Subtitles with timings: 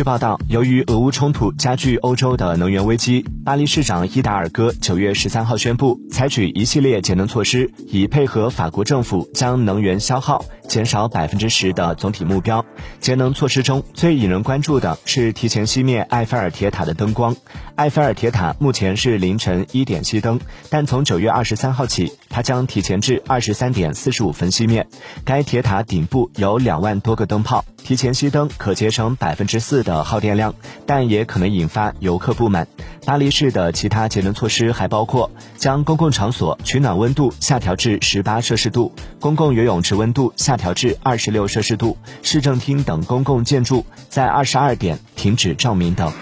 [0.00, 12.64] 据报道，由于俄乌冲突加剧欧洲的能源危机，巴黎市长伊达尔戈九月十三号宣布采取一系列节能措施，以配合法国政府将能源消耗减少百分之十的总体目标。
[13.00, 17.34] 节能措施中最引人关注的是提前熄灭埃菲尔铁塔的灯光。
[17.74, 24.86] 埃菲尔铁塔目前是凌晨一点熄灯，但从九月二十三号起，它将提前至二十三点四十五分熄灭。
[25.24, 30.54] 该铁塔顶部有两万多个灯泡，提前熄灯可节省百分之四的耗电量，
[30.86, 32.68] 但也可能引发游客不满。
[33.04, 46.12] 巴黎市的其他节能措施还包括将公共场所取暖温度下调至十八摄氏度，公共游泳池温度下调至二十六摄氏度，市政厅等公共建筑在二十二点停止照明等。